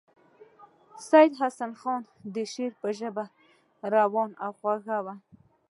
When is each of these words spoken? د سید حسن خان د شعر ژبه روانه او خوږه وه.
د 0.95 0.97
سید 1.09 1.31
حسن 1.41 1.71
خان 1.79 2.01
د 2.33 2.35
شعر 2.53 2.73
ژبه 2.99 3.25
روانه 3.95 4.35
او 4.45 4.51
خوږه 4.57 4.97
وه. 5.05 5.15